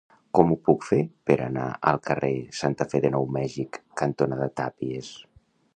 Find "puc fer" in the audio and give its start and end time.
0.69-0.97